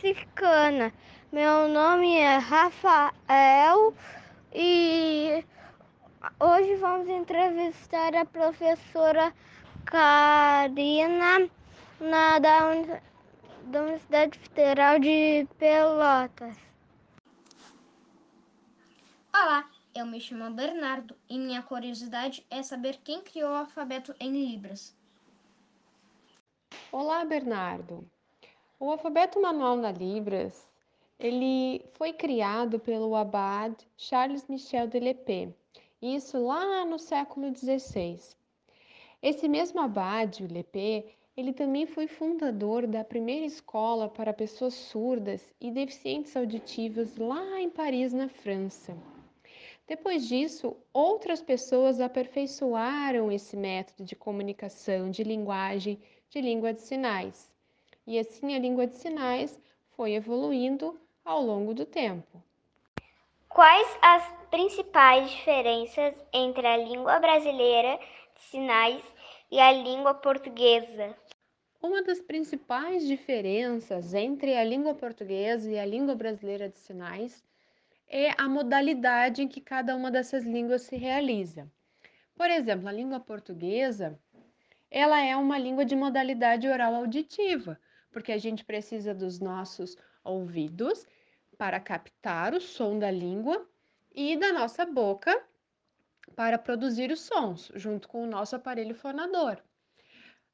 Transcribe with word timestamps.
Franciscana. 0.00 0.92
Meu 1.30 1.68
nome 1.68 2.16
é 2.16 2.38
Rafael 2.38 3.94
e 4.52 5.44
hoje 6.40 6.74
vamos 6.76 7.06
entrevistar 7.06 8.16
a 8.16 8.24
professora 8.24 9.32
Karina 9.84 11.50
na, 12.00 12.38
da, 12.38 12.60
da 13.64 13.82
Universidade 13.82 14.38
Federal 14.38 14.98
de 14.98 15.46
Pelotas. 15.58 16.56
Olá, 19.34 19.68
eu 19.94 20.06
me 20.06 20.18
chamo 20.18 20.50
Bernardo 20.50 21.14
e 21.28 21.38
minha 21.38 21.62
curiosidade 21.62 22.44
é 22.50 22.62
saber 22.62 22.98
quem 23.04 23.20
criou 23.20 23.50
o 23.50 23.54
alfabeto 23.54 24.14
em 24.18 24.32
Libras. 24.32 24.96
Olá, 26.90 27.22
Bernardo. 27.24 28.08
O 28.82 28.90
alfabeto 28.90 29.38
manual 29.42 29.76
na 29.76 29.92
Libras, 29.92 30.66
ele 31.18 31.84
foi 31.92 32.14
criado 32.14 32.80
pelo 32.80 33.14
abade 33.14 33.86
Charles 33.94 34.46
Michel 34.48 34.86
de 34.86 34.98
Lepé, 34.98 35.50
isso 36.00 36.42
lá 36.42 36.82
no 36.86 36.98
século 36.98 37.54
XVI. 37.54 38.18
Esse 39.22 39.46
mesmo 39.50 39.82
abade, 39.82 40.44
o 40.44 40.50
Lepé, 40.50 41.04
ele 41.36 41.52
também 41.52 41.84
foi 41.84 42.06
fundador 42.06 42.86
da 42.86 43.04
primeira 43.04 43.44
escola 43.44 44.08
para 44.08 44.32
pessoas 44.32 44.72
surdas 44.72 45.52
e 45.60 45.70
deficientes 45.70 46.34
auditivas 46.34 47.18
lá 47.18 47.60
em 47.60 47.68
Paris, 47.68 48.14
na 48.14 48.30
França. 48.30 48.96
Depois 49.86 50.26
disso, 50.26 50.74
outras 50.90 51.42
pessoas 51.42 52.00
aperfeiçoaram 52.00 53.30
esse 53.30 53.58
método 53.58 54.04
de 54.04 54.16
comunicação, 54.16 55.10
de 55.10 55.22
linguagem 55.22 56.00
de 56.30 56.40
língua 56.40 56.72
de 56.72 56.80
sinais. 56.80 57.50
E 58.10 58.18
assim 58.18 58.56
a 58.56 58.58
língua 58.58 58.88
de 58.88 58.96
sinais 58.96 59.56
foi 59.90 60.14
evoluindo 60.14 61.00
ao 61.24 61.40
longo 61.40 61.72
do 61.72 61.86
tempo. 61.86 62.42
Quais 63.48 63.86
as 64.02 64.28
principais 64.50 65.30
diferenças 65.30 66.12
entre 66.32 66.66
a 66.66 66.76
língua 66.76 67.20
brasileira 67.20 68.00
de 68.34 68.40
sinais 68.50 69.00
e 69.48 69.60
a 69.60 69.70
língua 69.70 70.12
portuguesa? 70.14 71.16
Uma 71.80 72.02
das 72.02 72.20
principais 72.20 73.06
diferenças 73.06 74.12
entre 74.12 74.56
a 74.56 74.64
língua 74.64 74.92
portuguesa 74.92 75.70
e 75.70 75.78
a 75.78 75.86
língua 75.86 76.16
brasileira 76.16 76.68
de 76.68 76.80
sinais 76.80 77.44
é 78.08 78.30
a 78.36 78.48
modalidade 78.48 79.42
em 79.42 79.46
que 79.46 79.60
cada 79.60 79.94
uma 79.94 80.10
dessas 80.10 80.42
línguas 80.42 80.82
se 80.82 80.96
realiza. 80.96 81.70
Por 82.34 82.50
exemplo, 82.50 82.88
a 82.88 82.92
língua 82.92 83.20
portuguesa 83.20 84.18
ela 84.90 85.20
é 85.20 85.36
uma 85.36 85.56
língua 85.56 85.84
de 85.84 85.94
modalidade 85.94 86.66
oral 86.66 86.96
auditiva, 86.96 87.78
porque 88.10 88.32
a 88.32 88.38
gente 88.38 88.64
precisa 88.64 89.14
dos 89.14 89.38
nossos 89.40 89.96
ouvidos 90.24 91.06
para 91.56 91.80
captar 91.80 92.54
o 92.54 92.60
som 92.60 92.98
da 92.98 93.10
língua 93.10 93.68
e 94.12 94.36
da 94.36 94.52
nossa 94.52 94.84
boca 94.84 95.42
para 96.34 96.58
produzir 96.58 97.10
os 97.10 97.20
sons, 97.20 97.70
junto 97.74 98.08
com 98.08 98.22
o 98.22 98.26
nosso 98.26 98.56
aparelho 98.56 98.94
fonador. 98.94 99.58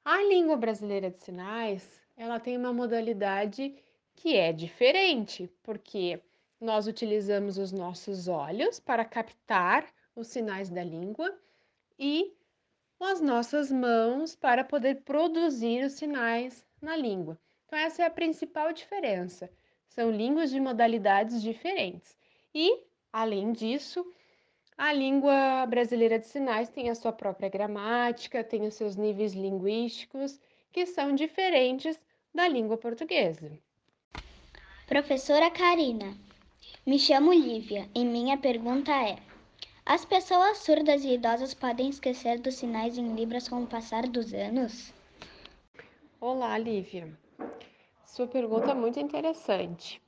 A 0.05 0.23
língua 0.23 0.57
brasileira 0.57 1.11
de 1.11 1.23
sinais, 1.23 2.01
ela 2.17 2.39
tem 2.39 2.57
uma 2.57 2.73
modalidade 2.73 3.75
que 4.15 4.37
é 4.37 4.53
diferente, 4.53 5.53
porque 5.63 6.23
nós 6.61 6.87
utilizamos 6.87 7.59
os 7.59 7.73
nossos 7.73 8.29
olhos 8.29 8.81
para 8.81 9.05
captar 9.05 9.87
os 10.15 10.29
sinais 10.29 10.71
da 10.71 10.83
língua 10.83 11.37
e 11.99 12.36
as 13.05 13.21
nossas 13.21 13.71
mãos 13.71 14.35
para 14.35 14.65
poder 14.65 15.03
produzir 15.03 15.85
os 15.85 15.93
sinais 15.93 16.65
na 16.81 16.97
língua. 16.97 17.39
Então, 17.67 17.79
essa 17.79 18.03
é 18.03 18.07
a 18.07 18.11
principal 18.11 18.73
diferença. 18.73 19.51
São 19.89 20.11
línguas 20.11 20.51
de 20.51 20.61
modalidades 20.61 21.43
diferentes. 21.43 22.17
E, 22.55 22.85
além 23.13 23.53
disso, 23.53 24.05
a 24.79 24.93
língua 24.93 25.67
brasileira 25.67 26.19
de 26.19 26.27
sinais 26.27 26.69
tem 26.69 26.91
a 26.91 26.95
sua 26.95 27.13
própria 27.13 27.49
gramática, 27.49 28.45
tem 28.45 28.67
os 28.67 28.75
seus 28.75 28.97
níveis 28.97 29.33
linguísticos, 29.33 30.41
que 30.71 30.87
são 30.87 31.15
diferentes 31.15 31.99
da 32.35 32.47
língua 32.47 32.77
portuguesa. 32.77 33.51
Professora 34.87 35.51
Karina, 35.51 36.15
me 36.87 36.99
chamo 36.99 37.33
Lívia 37.33 37.89
e 37.95 38.05
minha 38.05 38.37
pergunta 38.37 38.93
é: 38.93 39.17
as 39.87 40.05
pessoas 40.05 40.59
surdas 40.59 41.05
e 41.05 41.15
idosas 41.15 41.55
podem 41.55 41.89
esquecer 41.89 42.41
dos 42.41 42.57
sinais 42.57 42.99
em 42.99 43.15
Libras 43.15 43.49
com 43.49 43.63
o 43.63 43.67
passar 43.69 44.03
dos 44.09 44.35
anos? 44.35 44.93
Olá, 46.21 46.59
Lívia. 46.59 47.17
Sua 48.05 48.27
pergunta 48.27 48.73
é 48.73 48.75
muito 48.75 48.99
interessante. 48.99 50.03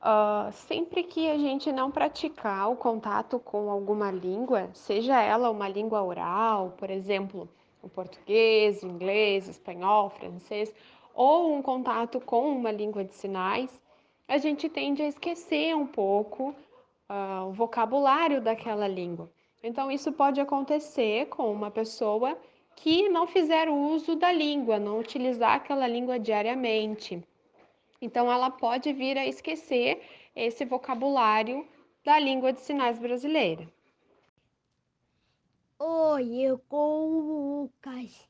Uh, 0.00 0.52
sempre 0.52 1.02
que 1.02 1.28
a 1.28 1.36
gente 1.36 1.72
não 1.72 1.90
praticar 1.90 2.70
o 2.70 2.76
contato 2.76 3.40
com 3.40 3.68
alguma 3.68 4.12
língua, 4.12 4.70
seja 4.72 5.20
ela 5.20 5.50
uma 5.50 5.68
língua 5.68 6.00
oral, 6.00 6.72
por 6.78 6.88
exemplo, 6.88 7.48
o 7.82 7.88
português, 7.88 8.84
o 8.84 8.86
inglês, 8.86 9.48
o 9.48 9.50
espanhol, 9.50 10.06
o 10.06 10.10
francês, 10.10 10.72
ou 11.12 11.52
um 11.52 11.62
contato 11.62 12.20
com 12.20 12.48
uma 12.48 12.70
língua 12.70 13.02
de 13.02 13.14
sinais, 13.14 13.82
a 14.28 14.38
gente 14.38 14.68
tende 14.68 15.02
a 15.02 15.08
esquecer 15.08 15.74
um 15.74 15.86
pouco 15.86 16.54
uh, 17.08 17.48
o 17.48 17.52
vocabulário 17.52 18.40
daquela 18.40 18.88
língua. 18.88 19.30
Então, 19.62 19.90
isso 19.90 20.12
pode 20.12 20.40
acontecer 20.40 21.26
com 21.26 21.50
uma 21.52 21.70
pessoa 21.70 22.38
que 22.76 23.08
não 23.08 23.26
fizer 23.26 23.68
uso 23.68 24.16
da 24.16 24.30
língua, 24.30 24.78
não 24.78 24.98
utilizar 24.98 25.54
aquela 25.54 25.86
língua 25.86 26.18
diariamente. 26.18 27.22
Então, 28.00 28.30
ela 28.30 28.50
pode 28.50 28.92
vir 28.92 29.16
a 29.16 29.26
esquecer 29.26 30.02
esse 30.36 30.64
vocabulário 30.64 31.66
da 32.04 32.18
língua 32.18 32.52
de 32.52 32.60
sinais 32.60 32.98
brasileira. 32.98 33.66
Oi, 35.78 36.40
eu 36.40 36.60
sou 36.68 37.10
o 37.10 37.62
Lucas. 37.62 38.28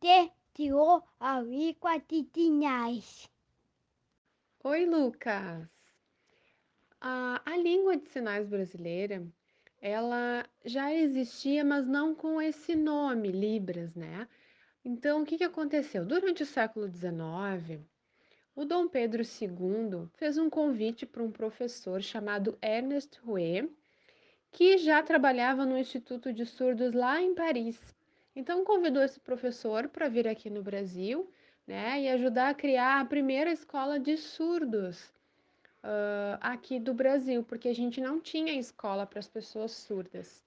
De 0.00 0.30
tirou 0.54 1.02
a 1.18 1.40
língua 1.40 1.98
de 1.98 2.24
sinais. 2.32 3.28
Oi, 4.62 4.86
Lucas. 4.86 5.73
A, 7.06 7.42
a 7.44 7.58
língua 7.58 7.98
de 7.98 8.08
sinais 8.08 8.48
brasileira, 8.48 9.22
ela 9.78 10.42
já 10.64 10.90
existia, 10.90 11.62
mas 11.62 11.86
não 11.86 12.14
com 12.14 12.40
esse 12.40 12.74
nome, 12.74 13.30
Libras, 13.30 13.94
né? 13.94 14.26
Então, 14.82 15.20
o 15.20 15.26
que, 15.26 15.36
que 15.36 15.44
aconteceu? 15.44 16.06
Durante 16.06 16.42
o 16.42 16.46
século 16.46 16.88
XIX, 16.88 17.82
o 18.56 18.64
Dom 18.64 18.88
Pedro 18.88 19.22
II 19.22 20.08
fez 20.14 20.38
um 20.38 20.48
convite 20.48 21.04
para 21.04 21.22
um 21.22 21.30
professor 21.30 22.00
chamado 22.00 22.56
Ernest 22.62 23.20
Rouet, 23.20 23.68
que 24.50 24.78
já 24.78 25.02
trabalhava 25.02 25.66
no 25.66 25.76
Instituto 25.76 26.32
de 26.32 26.46
Surdos 26.46 26.94
lá 26.94 27.20
em 27.20 27.34
Paris. 27.34 27.78
Então, 28.34 28.64
convidou 28.64 29.02
esse 29.02 29.20
professor 29.20 29.90
para 29.90 30.08
vir 30.08 30.26
aqui 30.26 30.48
no 30.48 30.62
Brasil 30.62 31.30
né, 31.66 32.00
e 32.00 32.08
ajudar 32.08 32.48
a 32.48 32.54
criar 32.54 32.98
a 32.98 33.04
primeira 33.04 33.52
escola 33.52 34.00
de 34.00 34.16
surdos 34.16 35.12
uh, 35.84 36.38
aqui 36.40 36.80
do 36.80 36.94
Brasil, 36.94 37.44
porque 37.44 37.68
a 37.68 37.74
gente 37.74 38.00
não 38.00 38.18
tinha 38.20 38.58
escola 38.58 39.06
para 39.06 39.18
as 39.18 39.28
pessoas 39.28 39.72
surdas. 39.72 40.42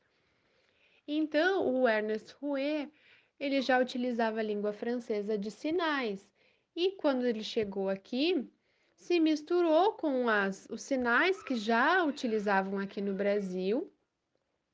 Então, 1.08 1.66
o 1.74 1.88
Ernest 1.88 2.36
Rouet, 2.42 2.92
ele 3.40 3.62
já 3.62 3.80
utilizava 3.80 4.40
a 4.40 4.44
língua 4.44 4.74
francesa 4.74 5.38
de 5.38 5.52
sinais. 5.52 6.28
E 6.75 6.92
quando 6.94 7.25
ele 7.25 7.44
chegou 7.44 7.88
aqui, 7.88 8.50
se 8.96 9.20
misturou 9.20 9.94
com 9.94 10.28
as, 10.28 10.68
os 10.70 10.81
sinais 10.81 11.42
que 11.42 11.56
já 11.56 12.04
utilizavam 12.04 12.80
aqui 12.80 13.00
no 13.00 13.14
Brasil. 13.14 13.92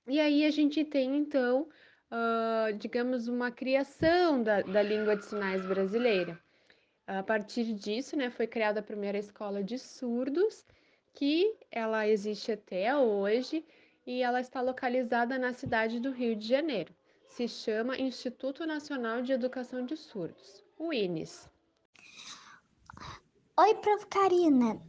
E 0.08 0.20
aí 0.20 0.46
a 0.46 0.50
gente 0.50 0.84
tem, 0.84 1.16
então, 1.16 1.70
uh, 2.12 2.74
digamos, 2.78 3.28
uma 3.28 3.52
criação 3.52 4.42
da, 4.42 4.62
da 4.62 4.82
língua 4.82 5.16
de 5.16 5.26
sinais 5.26 5.66
brasileira. 5.66 6.43
A 7.06 7.22
partir 7.22 7.74
disso, 7.74 8.16
né, 8.16 8.30
foi 8.30 8.48
criada 8.48 8.80
a 8.80 8.84
primeira 8.84 9.18
escola 9.18 9.64
de 9.64 9.78
surdos, 9.78 10.66
que 11.14 11.56
ela 11.70 12.08
existe 12.08 12.52
até 12.52 12.96
hoje 12.98 13.66
e 14.06 14.22
ela 14.22 14.40
está 14.40 14.62
localizada 14.62 15.38
na 15.38 15.54
cidade 15.54 16.00
do 16.00 16.12
Rio 16.12 16.36
de 16.36 16.48
Janeiro. 16.48 16.94
Se 17.28 17.48
chama 17.48 17.98
Instituto 17.98 18.66
Nacional 18.66 19.22
de 19.22 19.34
Educação 19.34 19.86
de 19.86 19.98
Surdos, 19.98 20.64
o 20.78 20.94
INES. 20.94 21.50
Oi, 23.60 23.76
Prof. 23.76 24.06
Karina. 24.08 24.82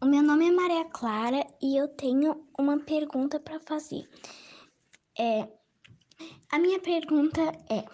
O 0.00 0.06
meu 0.06 0.22
nome 0.22 0.48
é 0.48 0.50
Maria 0.50 0.84
Clara 0.86 1.46
e 1.62 1.76
eu 1.76 1.88
tenho 1.88 2.46
uma 2.58 2.78
pergunta 2.78 3.38
para 3.38 3.60
fazer. 3.60 4.08
É, 5.18 5.48
a 6.50 6.58
minha 6.58 6.80
pergunta 6.80 7.40
é: 7.70 7.84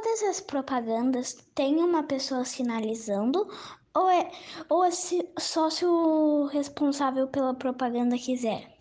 todas 0.00 0.22
as 0.22 0.40
propagandas 0.40 1.34
tem 1.56 1.78
uma 1.78 2.04
pessoa 2.04 2.44
sinalizando 2.44 3.48
ou 3.92 4.08
é, 4.08 4.30
ou 4.68 4.84
é 4.84 4.90
só 4.92 5.68
se 5.68 5.84
o 5.84 6.44
responsável 6.44 7.26
pela 7.26 7.52
propaganda 7.52 8.16
quiser? 8.16 8.78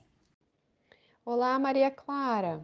Olá, 1.26 1.58
Maria 1.58 1.90
Clara. 1.90 2.62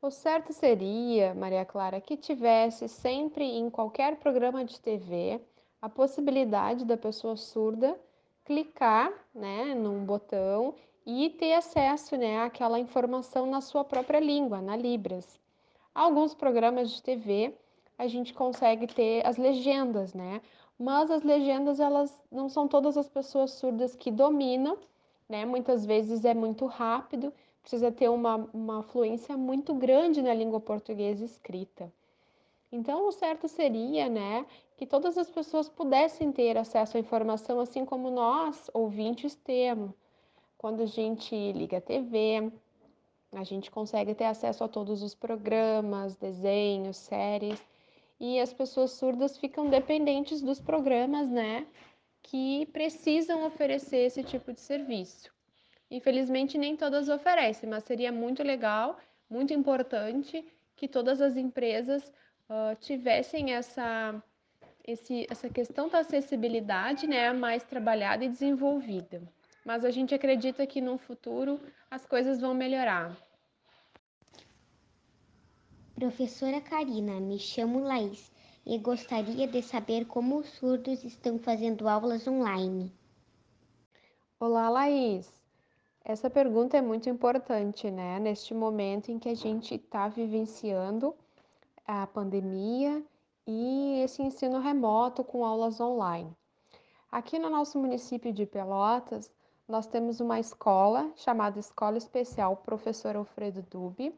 O 0.00 0.10
certo 0.10 0.52
seria, 0.52 1.34
Maria 1.34 1.64
Clara, 1.64 2.00
que 2.00 2.16
tivesse 2.16 2.88
sempre 2.88 3.44
em 3.44 3.70
qualquer 3.70 4.16
programa 4.16 4.64
de 4.64 4.80
TV 4.80 5.40
a 5.80 5.88
possibilidade 5.88 6.84
da 6.84 6.96
pessoa 6.96 7.36
surda 7.36 7.96
clicar, 8.44 9.12
né, 9.32 9.72
num 9.72 10.04
botão 10.04 10.74
e 11.06 11.30
ter 11.30 11.54
acesso, 11.54 12.16
né, 12.16 12.42
àquela 12.42 12.80
informação 12.80 13.46
na 13.46 13.60
sua 13.60 13.84
própria 13.84 14.18
língua, 14.18 14.60
na 14.60 14.74
Libras. 14.74 15.40
Alguns 15.94 16.34
programas 16.34 16.90
de 16.90 17.02
TV 17.02 17.54
a 17.98 18.06
gente 18.06 18.32
consegue 18.32 18.86
ter 18.86 19.26
as 19.26 19.36
legendas, 19.36 20.14
né? 20.14 20.40
Mas 20.78 21.10
as 21.10 21.22
legendas 21.22 21.78
elas 21.78 22.18
não 22.30 22.48
são 22.48 22.66
todas 22.66 22.96
as 22.96 23.08
pessoas 23.08 23.52
surdas 23.52 23.94
que 23.94 24.10
dominam, 24.10 24.78
né? 25.28 25.44
Muitas 25.44 25.84
vezes 25.84 26.24
é 26.24 26.34
muito 26.34 26.66
rápido, 26.66 27.32
precisa 27.60 27.92
ter 27.92 28.08
uma, 28.08 28.48
uma 28.52 28.82
fluência 28.82 29.36
muito 29.36 29.74
grande 29.74 30.20
na 30.20 30.34
língua 30.34 30.60
portuguesa 30.60 31.24
escrita. 31.24 31.92
Então, 32.72 33.06
o 33.06 33.12
certo 33.12 33.46
seria, 33.48 34.08
né, 34.08 34.46
que 34.78 34.86
todas 34.86 35.18
as 35.18 35.30
pessoas 35.30 35.68
pudessem 35.68 36.32
ter 36.32 36.56
acesso 36.56 36.96
à 36.96 37.00
informação, 37.00 37.60
assim 37.60 37.84
como 37.84 38.10
nós, 38.10 38.70
ouvintes, 38.72 39.34
temos. 39.34 39.92
Quando 40.56 40.82
a 40.82 40.86
gente 40.86 41.34
liga 41.52 41.76
a 41.76 41.80
TV, 41.82 42.50
a 43.32 43.44
gente 43.44 43.70
consegue 43.70 44.14
ter 44.14 44.24
acesso 44.24 44.62
a 44.62 44.68
todos 44.68 45.02
os 45.02 45.14
programas, 45.14 46.14
desenhos, 46.16 46.98
séries, 46.98 47.62
e 48.20 48.38
as 48.38 48.52
pessoas 48.52 48.92
surdas 48.92 49.38
ficam 49.38 49.68
dependentes 49.68 50.42
dos 50.42 50.60
programas, 50.60 51.28
né, 51.28 51.66
que 52.22 52.66
precisam 52.66 53.44
oferecer 53.44 54.04
esse 54.04 54.22
tipo 54.22 54.52
de 54.52 54.60
serviço. 54.60 55.32
Infelizmente, 55.90 56.56
nem 56.56 56.76
todas 56.76 57.08
oferecem, 57.08 57.68
mas 57.68 57.84
seria 57.84 58.12
muito 58.12 58.42
legal, 58.42 58.98
muito 59.28 59.52
importante 59.52 60.44
que 60.76 60.86
todas 60.86 61.20
as 61.20 61.36
empresas 61.36 62.12
uh, 62.48 62.76
tivessem 62.80 63.54
essa, 63.54 64.22
esse, 64.86 65.26
essa 65.28 65.48
questão 65.48 65.88
da 65.88 65.98
acessibilidade 65.98 67.06
né, 67.06 67.32
mais 67.32 67.62
trabalhada 67.64 68.24
e 68.24 68.28
desenvolvida. 68.28 69.22
Mas 69.64 69.84
a 69.84 69.90
gente 69.90 70.14
acredita 70.14 70.66
que 70.66 70.80
no 70.80 70.98
futuro 70.98 71.60
as 71.90 72.04
coisas 72.04 72.40
vão 72.40 72.54
melhorar. 72.54 73.16
Professora 75.94 76.60
Karina, 76.60 77.20
me 77.20 77.38
chamo 77.38 77.78
Laís 77.78 78.32
e 78.66 78.76
gostaria 78.78 79.46
de 79.46 79.62
saber 79.62 80.06
como 80.06 80.38
os 80.38 80.48
surdos 80.48 81.04
estão 81.04 81.38
fazendo 81.38 81.88
aulas 81.88 82.26
online. 82.26 82.92
Olá, 84.40 84.68
Laís. 84.68 85.32
Essa 86.04 86.28
pergunta 86.28 86.76
é 86.76 86.80
muito 86.80 87.08
importante, 87.08 87.88
né? 87.88 88.18
Neste 88.18 88.52
momento 88.52 89.12
em 89.12 89.18
que 89.18 89.28
a 89.28 89.34
gente 89.34 89.76
está 89.76 90.08
vivenciando 90.08 91.14
a 91.86 92.06
pandemia 92.08 93.04
e 93.46 94.00
esse 94.02 94.22
ensino 94.22 94.58
remoto 94.58 95.22
com 95.22 95.44
aulas 95.44 95.80
online. 95.80 96.36
Aqui 97.10 97.38
no 97.38 97.48
nosso 97.48 97.78
município 97.78 98.32
de 98.32 98.44
Pelotas, 98.44 99.30
nós 99.72 99.86
temos 99.86 100.20
uma 100.20 100.38
escola 100.38 101.10
chamada 101.16 101.58
Escola 101.58 101.96
Especial 101.96 102.58
Professor 102.58 103.16
Alfredo 103.16 103.64
Dubi, 103.70 104.14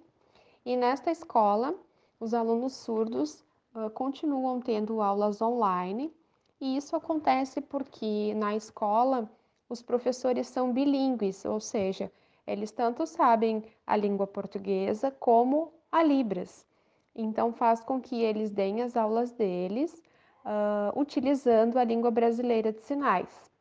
e 0.67 0.77
nesta 0.77 1.13
escola, 1.13 1.73
os 2.19 2.35
alunos 2.35 2.73
surdos 2.73 3.45
uh, 3.73 3.89
continuam 3.91 4.61
tendo 4.61 5.01
aulas 5.01 5.41
online, 5.41 6.13
e 6.61 6.77
isso 6.77 6.97
acontece 6.97 7.61
porque 7.61 8.35
na 8.35 8.57
escola 8.57 9.31
os 9.69 9.81
professores 9.81 10.49
são 10.49 10.73
bilíngues, 10.73 11.45
ou 11.45 11.61
seja, 11.61 12.11
eles 12.45 12.73
tanto 12.73 13.07
sabem 13.07 13.63
a 13.87 13.95
língua 13.95 14.27
portuguesa 14.27 15.13
como 15.13 15.73
a 15.93 16.03
Libras. 16.03 16.67
Então, 17.15 17.53
faz 17.53 17.79
com 17.79 18.01
que 18.01 18.21
eles 18.21 18.51
deem 18.51 18.83
as 18.83 18.97
aulas 18.97 19.31
deles 19.31 20.03
uh, 20.45 21.01
utilizando 21.01 21.77
a 21.77 21.85
língua 21.85 22.11
brasileira 22.11 22.73
de 22.73 22.83
sinais. 22.83 23.54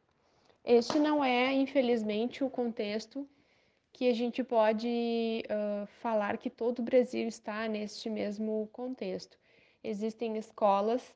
Este 0.63 0.97
não 0.97 1.23
é, 1.23 1.51
infelizmente, 1.53 2.43
o 2.43 2.49
contexto 2.49 3.27
que 3.91 4.09
a 4.09 4.13
gente 4.13 4.43
pode 4.43 5.43
uh, 5.45 5.85
falar 6.01 6.37
que 6.37 6.49
todo 6.49 6.79
o 6.79 6.83
Brasil 6.83 7.27
está 7.27 7.67
neste 7.67 8.09
mesmo 8.09 8.67
contexto. 8.71 9.37
Existem 9.83 10.37
escolas 10.37 11.13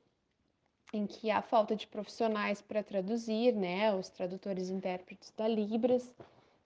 em 0.93 1.05
que 1.05 1.31
há 1.31 1.41
falta 1.41 1.75
de 1.75 1.87
profissionais 1.87 2.61
para 2.61 2.83
traduzir, 2.83 3.53
né, 3.53 3.93
os 3.93 4.09
tradutores 4.09 4.69
e 4.69 4.73
intérpretes 4.73 5.33
da 5.35 5.47
Libras. 5.47 6.13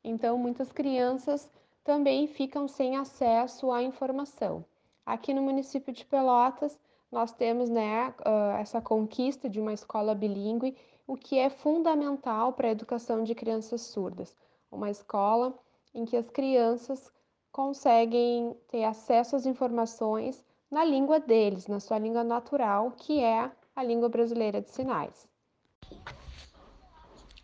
Então, 0.04 0.38
muitas 0.38 0.72
crianças 0.72 1.50
também 1.84 2.28
ficam 2.28 2.68
sem 2.68 2.98
acesso 2.98 3.72
à 3.72 3.82
informação. 3.82 4.66
Aqui 5.06 5.34
no 5.34 5.42
município 5.42 5.94
de 5.94 6.06
Pelotas, 6.06 6.80
nós 7.12 7.32
temos 7.32 7.70
né, 7.70 8.14
essa 8.60 8.82
conquista 8.82 9.50
de 9.50 9.60
uma 9.60 9.74
escola 9.74 10.14
bilíngue, 10.16 10.76
o 11.08 11.16
que 11.16 11.38
é 11.38 11.50
fundamental 11.50 12.54
para 12.54 12.68
a 12.68 12.72
educação 12.72 13.24
de 13.24 13.36
crianças 13.36 13.82
surdas. 13.82 14.36
Uma 14.72 14.90
escola 14.90 15.58
em 15.94 16.06
que 16.06 16.16
as 16.16 16.30
crianças 16.30 17.12
conseguem 17.52 18.56
ter 18.70 18.84
acesso 18.84 19.36
às 19.36 19.46
informações 19.46 20.44
na 20.70 20.86
língua 20.86 21.20
deles, 21.20 21.68
na 21.68 21.80
sua 21.80 22.00
língua 22.00 22.24
natural, 22.24 22.92
que 22.92 23.22
é 23.22 23.52
a 23.76 23.84
língua 23.84 24.08
brasileira 24.08 24.62
de 24.62 24.72
sinais. 24.72 25.28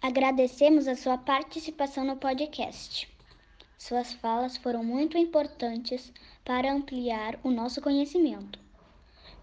Agradecemos 0.02 0.88
a 0.88 0.96
sua 0.96 1.18
participação 1.18 2.06
no 2.06 2.16
podcast. 2.16 3.14
Suas 3.78 4.14
falas 4.14 4.56
foram 4.56 4.84
muito 4.84 5.18
importantes 5.18 6.14
para 6.46 6.72
ampliar 6.72 7.38
o 7.44 7.52
nosso 7.52 7.82
conhecimento. 7.82 8.60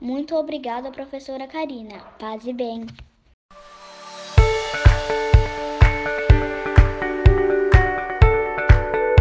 Muito 0.01 0.35
obrigada, 0.35 0.91
professora 0.91 1.47
Karina. 1.47 2.01
Paz 2.19 2.47
e 2.47 2.53
bem. 2.53 2.87